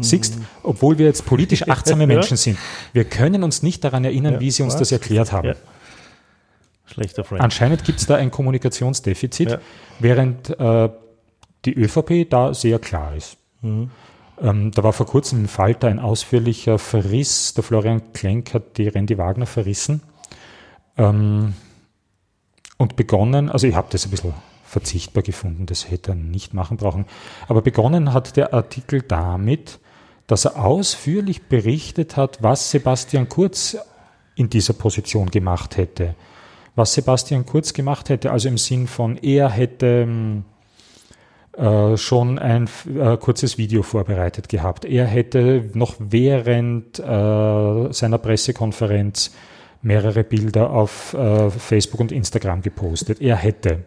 [0.02, 2.58] Siehst, obwohl wir jetzt politisch achtsame Menschen sind,
[2.92, 4.80] wir können uns nicht daran erinnern, ja, wie sie uns was?
[4.80, 5.48] das erklärt haben.
[5.48, 5.54] Ja.
[6.86, 7.40] Schlechter Freund.
[7.40, 9.58] Anscheinend gibt es da ein Kommunikationsdefizit, ja.
[10.00, 10.88] während äh,
[11.64, 13.36] die ÖVP da sehr klar ist.
[13.62, 13.90] Mhm.
[14.40, 17.54] Ähm, da war vor kurzem im Falter ein ausführlicher Verriss.
[17.54, 20.02] Der Florian Klenk hat die Randy Wagner verrissen
[20.96, 21.54] ähm,
[22.78, 24.34] und begonnen, also ich habe das ein bisschen
[24.64, 27.06] verzichtbar gefunden, das hätte er nicht machen brauchen,
[27.48, 29.80] aber begonnen hat der Artikel damit,
[30.30, 33.76] dass er ausführlich berichtet hat, was Sebastian Kurz
[34.36, 36.14] in dieser Position gemacht hätte.
[36.76, 40.44] Was Sebastian Kurz gemacht hätte, also im Sinn von, er hätte ähm,
[41.56, 44.84] äh, schon ein äh, kurzes Video vorbereitet gehabt.
[44.84, 47.02] Er hätte noch während äh,
[47.92, 49.34] seiner Pressekonferenz
[49.82, 53.20] mehrere Bilder auf äh, Facebook und Instagram gepostet.
[53.20, 53.82] Er hätte.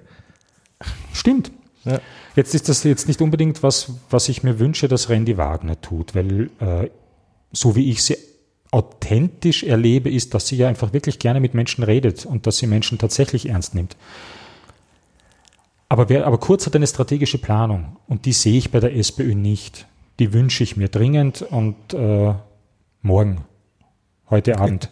[1.13, 1.53] Stimmt.
[1.85, 1.99] Ja.
[2.35, 6.15] Jetzt ist das jetzt nicht unbedingt was, was ich mir wünsche, dass Randy Wagner tut,
[6.15, 6.89] weil äh,
[7.51, 8.17] so wie ich sie
[8.71, 12.67] authentisch erlebe, ist, dass sie ja einfach wirklich gerne mit Menschen redet und dass sie
[12.67, 13.95] Menschen tatsächlich ernst nimmt.
[15.89, 19.35] Aber, wer, aber Kurz hat eine strategische Planung und die sehe ich bei der SPÖ
[19.35, 19.85] nicht.
[20.17, 22.33] Die wünsche ich mir dringend und äh,
[23.03, 23.45] morgen,
[24.29, 24.89] heute Abend.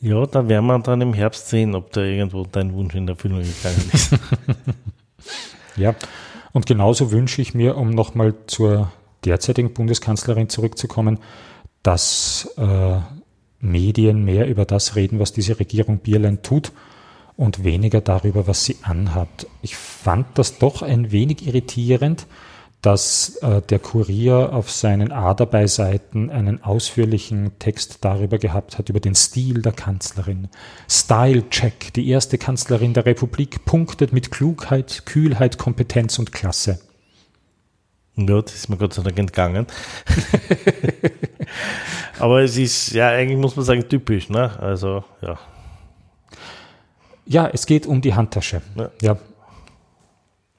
[0.00, 3.40] Ja, da werden wir dann im Herbst sehen, ob da irgendwo dein Wunsch in Erfüllung
[3.40, 4.10] gegangen ist.
[5.76, 5.94] ja,
[6.52, 8.92] und genauso wünsche ich mir, um nochmal zur
[9.24, 11.18] derzeitigen Bundeskanzlerin zurückzukommen,
[11.82, 12.98] dass äh,
[13.60, 16.72] Medien mehr über das reden, was diese Regierung Bierlein tut
[17.36, 19.46] und weniger darüber, was sie anhat.
[19.62, 22.26] Ich fand das doch ein wenig irritierend,
[22.86, 28.88] dass äh, der Kurier auf seinen A dabei Seiten einen ausführlichen Text darüber gehabt hat,
[28.90, 30.46] über den Stil der Kanzlerin.
[30.88, 36.78] Style Check, die erste Kanzlerin der Republik, punktet mit Klugheit, Kühlheit, Kompetenz und Klasse.
[38.14, 39.66] Ja, das ist mir Gott sei Dank entgangen.
[42.20, 44.56] Aber es ist, ja, eigentlich muss man sagen, typisch, ne?
[44.60, 45.40] Also, ja.
[47.24, 48.62] Ja, es geht um die Handtasche.
[48.76, 48.90] Ja.
[49.02, 49.18] ja.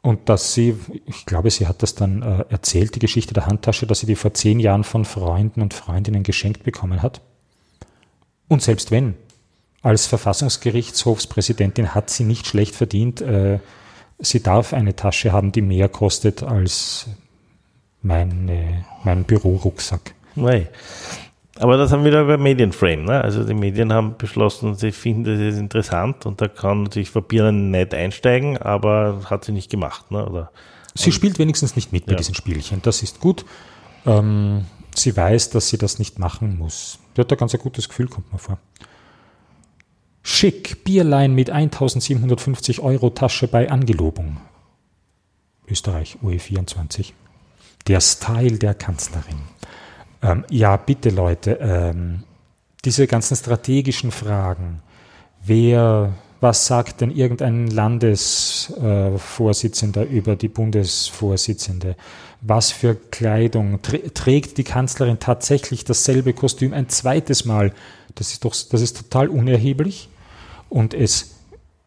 [0.08, 0.74] Und dass sie,
[1.06, 4.15] ich glaube, sie hat das dann äh, erzählt, die Geschichte der Handtasche, dass sie die
[4.15, 7.20] vor zehn Jahren von Freunden und Freundinnen geschenkt bekommen hat.
[8.48, 9.15] Und selbst wenn,
[9.82, 13.20] als Verfassungsgerichtshofspräsidentin hat sie nicht schlecht verdient.
[13.20, 13.60] Äh,
[14.17, 17.08] sie darf eine Tasche haben, die mehr kostet als
[18.02, 20.13] meine, mein Bürorucksack.
[20.36, 20.70] Nein.
[21.60, 23.06] Aber das haben wir wieder über Medienframe.
[23.06, 23.22] Ne?
[23.22, 27.72] Also die Medien haben beschlossen, sie finden das jetzt interessant und da kann natürlich Fabian
[27.72, 30.12] nicht einsteigen, aber hat sie nicht gemacht.
[30.12, 30.26] Ne?
[30.28, 30.52] Oder,
[30.93, 32.17] sie spielt wenigstens nicht mit bei ja.
[32.17, 32.82] diesen Spielchen.
[32.84, 33.46] Das ist gut.
[34.06, 34.65] Ähm,
[34.96, 37.00] sie weiß, dass sie das nicht machen muss.
[37.15, 38.60] Die hat da ganz ein gutes Gefühl, kommt mir vor.
[40.22, 44.38] Schick, Bierlein mit 1750 Euro Tasche bei Angelobung.
[45.67, 47.13] Österreich, UE24.
[47.88, 49.39] Der Style der Kanzlerin.
[50.21, 52.23] Ähm, ja, bitte Leute, ähm,
[52.86, 54.82] diese ganzen strategischen Fragen,
[55.43, 61.95] wer Was sagt denn irgendein Landesvorsitzender äh, über die Bundesvorsitzende?
[62.41, 63.82] Was für Kleidung?
[63.82, 67.73] Trägt die Kanzlerin tatsächlich dasselbe Kostüm ein zweites Mal?
[68.13, 70.10] Das ist doch, das ist total unerheblich.
[70.69, 71.38] Und es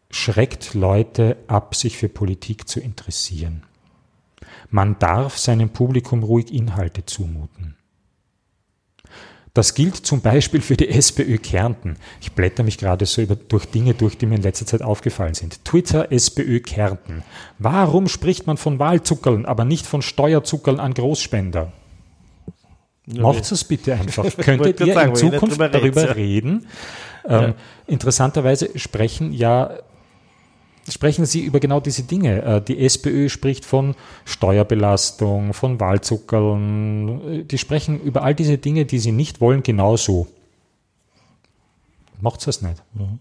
[0.09, 3.63] schreckt Leute ab, sich für Politik zu interessieren.
[4.69, 7.77] Man darf seinem Publikum ruhig Inhalte zumuten.
[9.53, 11.97] Das gilt zum Beispiel für die SPÖ Kärnten.
[12.21, 15.33] Ich blätter mich gerade so über, durch Dinge durch, die mir in letzter Zeit aufgefallen
[15.33, 15.65] sind.
[15.65, 17.23] Twitter SPÖ Kärnten.
[17.59, 21.73] Warum spricht man von Wahlzuckerln, aber nicht von Steuerzuckerln an Großspender?
[23.07, 24.25] Ja, Macht es bitte einfach.
[24.37, 26.67] Könntet ihr sagen, in Zukunft darüber reden?
[27.27, 27.53] Ähm, ja.
[27.87, 29.79] Interessanterweise sprechen ja
[30.89, 32.41] sprechen Sie über genau diese Dinge.
[32.41, 37.47] Äh, die SPÖ spricht von Steuerbelastung, von Wahlzuckerln.
[37.47, 40.27] Die sprechen über all diese Dinge, die sie nicht wollen, genauso.
[42.19, 42.81] Macht es nicht.
[42.93, 43.19] Mhm.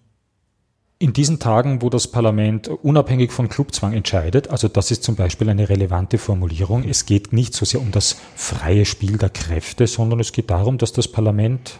[1.03, 5.49] In diesen Tagen, wo das Parlament unabhängig von Clubzwang entscheidet, also das ist zum Beispiel
[5.49, 10.21] eine relevante Formulierung, es geht nicht so sehr um das freie Spiel der Kräfte, sondern
[10.21, 11.79] es geht darum, dass das Parlament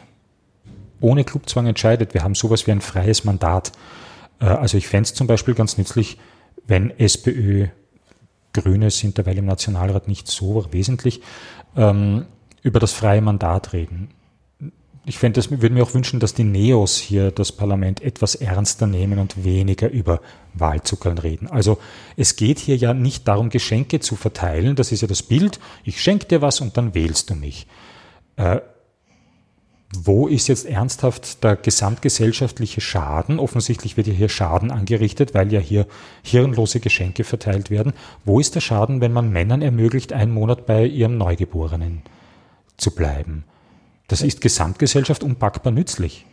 [1.03, 2.15] ohne Clubzwang entscheidet.
[2.15, 3.73] Wir haben sowas wie ein freies Mandat.
[4.41, 6.19] Äh, also ich fände es zum Beispiel ganz nützlich,
[6.67, 7.69] wenn SPÖ,
[8.53, 11.21] Grüne sind derweil im Nationalrat nicht so wesentlich,
[11.77, 12.27] ähm,
[12.63, 14.11] über das freie Mandat reden.
[15.07, 18.87] Ich fände, das würde mir auch wünschen, dass die Neos hier das Parlament etwas ernster
[18.87, 20.21] nehmen und weniger über
[20.53, 21.49] Wahlzuckern reden.
[21.49, 21.79] Also
[22.17, 24.77] es geht hier ja nicht darum, Geschenke zu verteilen.
[24.77, 25.59] Das ist ja das Bild.
[25.85, 27.67] Ich schenke dir was und dann wählst du mich.
[28.37, 28.61] Äh,
[29.93, 33.41] wo ist jetzt ernsthaft der gesamtgesellschaftliche Schaden?
[33.41, 35.87] Offensichtlich wird ja hier Schaden angerichtet, weil ja hier
[36.23, 37.93] hirnlose Geschenke verteilt werden.
[38.25, 42.03] Wo ist der Schaden, wenn man Männern ermöglicht, einen Monat bei ihrem Neugeborenen
[42.77, 43.45] zu bleiben?
[44.07, 46.25] Das ist Gesamtgesellschaft unpackbar nützlich.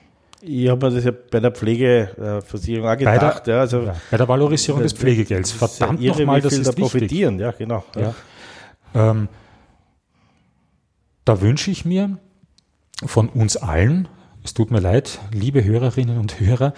[0.42, 3.46] Ich habe mir das ja bei der Pflegeversicherung auch gedacht.
[3.46, 5.52] Bei der, ja, also, ja, bei der Valorisierung des Pflegegelds.
[5.52, 7.84] Verdammt ja nochmal, das ist da profitieren, ja, genau.
[7.96, 8.14] Ja.
[8.94, 9.28] Ähm,
[11.26, 12.20] da wünsche ich mir,
[13.06, 14.08] von uns allen,
[14.44, 16.74] es tut mir leid, liebe Hörerinnen und Hörer,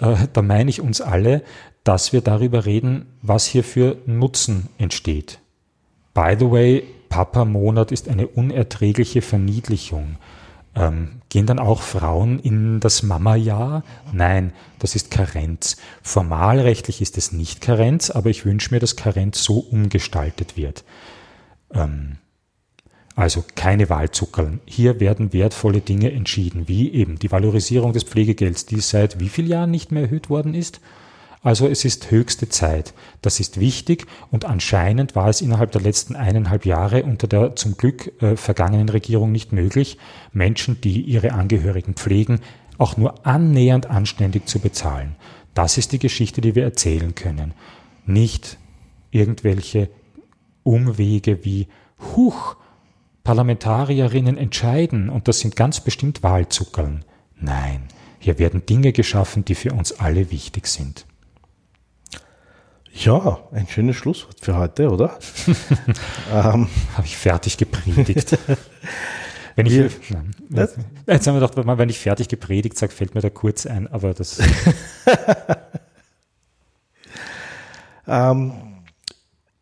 [0.00, 1.42] äh, da meine ich uns alle,
[1.84, 5.40] dass wir darüber reden, was hier für Nutzen entsteht.
[6.14, 10.16] By the way, Papa-Monat ist eine unerträgliche Verniedlichung.
[10.74, 13.82] Ähm, gehen dann auch Frauen in das Mama-Jahr?
[14.12, 15.76] Nein, das ist Karenz.
[16.02, 20.84] Formalrechtlich ist es nicht Karenz, aber ich wünsche mir, dass Karenz so umgestaltet wird.
[21.72, 22.18] Ähm,
[23.18, 24.60] also keine Wahlzuckerln.
[24.64, 29.48] Hier werden wertvolle Dinge entschieden, wie eben die Valorisierung des Pflegegelds, die seit wie vielen
[29.48, 30.80] Jahren nicht mehr erhöht worden ist.
[31.42, 32.94] Also es ist höchste Zeit.
[33.20, 37.76] Das ist wichtig und anscheinend war es innerhalb der letzten eineinhalb Jahre unter der zum
[37.76, 39.98] Glück äh, vergangenen Regierung nicht möglich,
[40.32, 42.38] Menschen, die ihre Angehörigen pflegen,
[42.78, 45.16] auch nur annähernd anständig zu bezahlen.
[45.54, 47.54] Das ist die Geschichte, die wir erzählen können.
[48.06, 48.58] Nicht
[49.10, 49.90] irgendwelche
[50.62, 51.66] Umwege wie,
[52.14, 52.54] huch,
[53.28, 57.04] Parlamentarierinnen entscheiden und das sind ganz bestimmt Wahlzuckerln.
[57.38, 57.82] Nein,
[58.18, 61.04] hier werden Dinge geschaffen, die für uns alle wichtig sind.
[62.94, 65.18] Ja, ein schönes Schlusswort für heute, oder?
[66.32, 68.38] ähm, Habe ich fertig gepredigt.
[69.56, 69.90] wenn ich, Wir,
[71.06, 74.14] jetzt haben wir gedacht, wenn ich fertig gepredigt sage, fällt mir da kurz ein, aber
[74.14, 74.38] das.
[78.08, 78.54] ähm,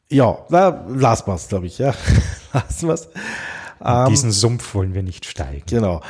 [0.08, 1.92] ja, na, lassen wir es, glaube ich, ja.
[2.52, 3.08] lassen wir es.
[3.80, 5.64] In ähm, diesen Sumpf wollen wir nicht steigen.
[5.68, 6.00] Genau.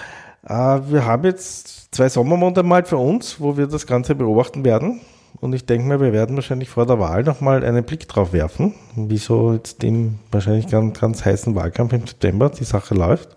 [0.44, 5.00] Äh, wir haben jetzt zwei Sommermonate mal für uns, wo wir das Ganze beobachten werden.
[5.40, 8.74] Und ich denke mal, wir werden wahrscheinlich vor der Wahl nochmal einen Blick drauf werfen,
[8.94, 13.37] wieso jetzt dem wahrscheinlich ganz, ganz heißen Wahlkampf im September die Sache läuft.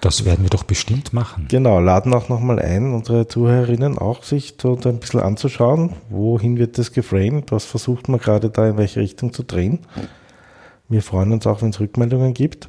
[0.00, 1.46] Das werden wir doch bestimmt machen.
[1.48, 6.78] Genau, laden auch nochmal ein, unsere Zuhörerinnen auch sich dort ein bisschen anzuschauen, wohin wird
[6.78, 9.80] das geframed, was versucht man gerade da in welche Richtung zu drehen.
[10.88, 12.68] Wir freuen uns auch, wenn es Rückmeldungen gibt.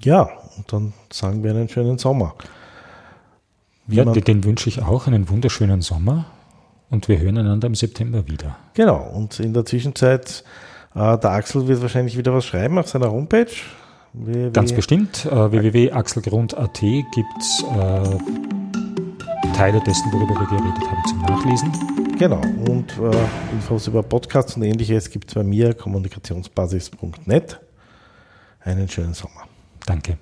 [0.00, 2.34] Ja, und dann sagen wir einen schönen Sommer.
[3.86, 6.26] Wie ja, den, wünsche ich auch, einen wunderschönen Sommer
[6.90, 8.56] und wir hören einander im September wieder.
[8.74, 10.44] Genau, und in der Zwischenzeit,
[10.94, 13.46] äh, der Axel wird wahrscheinlich wieder was schreiben auf seiner Homepage.
[14.12, 15.26] Wie, Ganz bestimmt.
[15.26, 18.18] Äh, www.axelgrund.at gibt es äh,
[19.54, 21.72] Teile dessen, worüber wir geredet haben, zum Nachlesen.
[22.18, 22.40] Genau,
[22.70, 27.60] und äh, Infos über Podcasts und ähnliches gibt es bei mir, kommunikationsbasis.net.
[28.60, 29.48] Einen schönen Sommer.
[29.88, 30.18] Danke.